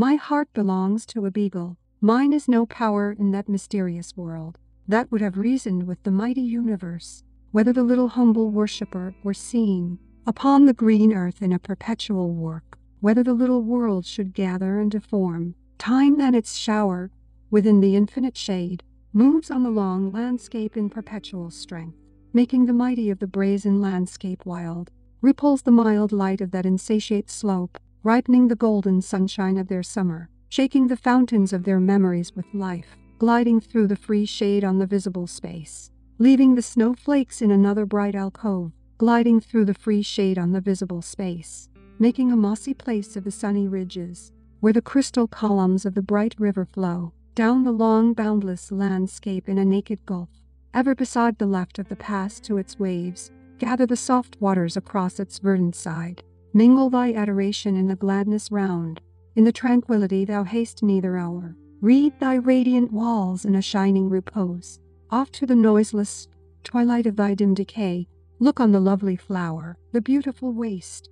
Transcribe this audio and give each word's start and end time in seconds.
My 0.00 0.14
heart 0.14 0.48
belongs 0.54 1.04
to 1.08 1.26
a 1.26 1.30
beagle. 1.30 1.76
Mine 2.00 2.32
is 2.32 2.48
no 2.48 2.64
power 2.64 3.12
in 3.12 3.32
that 3.32 3.50
mysterious 3.50 4.16
world. 4.16 4.56
That 4.88 5.12
would 5.12 5.20
have 5.20 5.36
reasoned 5.36 5.82
with 5.82 6.02
the 6.04 6.10
mighty 6.10 6.40
universe, 6.40 7.22
whether 7.52 7.70
the 7.70 7.82
little 7.82 8.08
humble 8.08 8.48
worshipper 8.50 9.14
were 9.22 9.34
seen 9.34 9.98
upon 10.26 10.64
the 10.64 10.72
green 10.72 11.12
earth 11.12 11.42
in 11.42 11.52
a 11.52 11.58
perpetual 11.58 12.32
work, 12.32 12.78
whether 13.00 13.22
the 13.22 13.34
little 13.34 13.60
world 13.60 14.06
should 14.06 14.32
gather 14.32 14.80
and 14.80 14.90
deform, 14.90 15.54
time 15.76 16.16
than 16.16 16.34
its 16.34 16.56
shower, 16.56 17.10
within 17.50 17.80
the 17.80 17.94
infinite 17.94 18.38
shade, 18.38 18.82
moves 19.12 19.50
on 19.50 19.64
the 19.64 19.68
long 19.68 20.10
landscape 20.10 20.78
in 20.78 20.88
perpetual 20.88 21.50
strength, 21.50 21.98
making 22.32 22.64
the 22.64 22.72
mighty 22.72 23.10
of 23.10 23.18
the 23.18 23.26
brazen 23.26 23.82
landscape 23.82 24.46
wild, 24.46 24.90
ripples 25.20 25.60
the 25.60 25.70
mild 25.70 26.10
light 26.10 26.40
of 26.40 26.52
that 26.52 26.64
insatiate 26.64 27.28
slope, 27.28 27.78
ripening 28.02 28.48
the 28.48 28.56
golden 28.56 29.02
sunshine 29.02 29.58
of 29.58 29.68
their 29.68 29.82
summer, 29.82 30.28
shaking 30.48 30.86
the 30.86 30.96
fountains 30.96 31.52
of 31.52 31.64
their 31.64 31.80
memories 31.80 32.34
with 32.34 32.46
life, 32.54 32.96
gliding 33.18 33.60
through 33.60 33.86
the 33.86 33.96
free 33.96 34.24
shade 34.24 34.64
on 34.64 34.78
the 34.78 34.86
visible 34.86 35.26
space, 35.26 35.90
leaving 36.18 36.54
the 36.54 36.62
snowflakes 36.62 37.42
in 37.42 37.50
another 37.50 37.84
bright 37.84 38.14
alcove, 38.14 38.72
gliding 38.98 39.40
through 39.40 39.64
the 39.64 39.74
free 39.74 40.02
shade 40.02 40.38
on 40.38 40.52
the 40.52 40.60
visible 40.60 41.02
space, 41.02 41.68
making 41.98 42.32
a 42.32 42.36
mossy 42.36 42.72
place 42.72 43.16
of 43.16 43.24
the 43.24 43.30
sunny 43.30 43.68
ridges, 43.68 44.32
where 44.60 44.72
the 44.72 44.82
crystal 44.82 45.28
columns 45.28 45.84
of 45.84 45.94
the 45.94 46.02
bright 46.02 46.34
river 46.38 46.64
flow, 46.64 47.12
down 47.34 47.64
the 47.64 47.72
long 47.72 48.12
boundless 48.14 48.72
landscape 48.72 49.48
in 49.48 49.58
a 49.58 49.64
naked 49.64 50.04
gulf, 50.06 50.28
ever 50.72 50.94
beside 50.94 51.38
the 51.38 51.46
left 51.46 51.78
of 51.78 51.88
the 51.88 51.96
pass 51.96 52.40
to 52.40 52.56
its 52.56 52.78
waves, 52.78 53.30
gather 53.58 53.86
the 53.86 53.96
soft 53.96 54.36
waters 54.40 54.76
across 54.76 55.20
its 55.20 55.38
verdant 55.38 55.74
side, 55.74 56.22
mingle 56.52 56.90
thy 56.90 57.12
adoration 57.12 57.76
in 57.76 57.86
the 57.86 57.96
gladness 57.96 58.50
round, 58.50 59.00
in 59.36 59.44
the 59.44 59.52
tranquillity 59.52 60.24
thou 60.24 60.42
haste 60.42 60.82
neither 60.82 61.16
hour, 61.16 61.56
read 61.80 62.12
thy 62.18 62.34
radiant 62.34 62.92
walls 62.92 63.44
in 63.44 63.54
a 63.54 63.62
shining 63.62 64.08
repose, 64.08 64.80
off 65.10 65.30
to 65.30 65.46
the 65.46 65.54
noiseless 65.54 66.28
twilight 66.64 67.06
of 67.06 67.16
thy 67.16 67.34
dim 67.34 67.54
decay, 67.54 68.06
look 68.40 68.60
on 68.60 68.72
the 68.72 68.80
lovely 68.80 69.16
flower, 69.16 69.76
the 69.92 70.00
beautiful 70.00 70.52
waste, 70.52 71.08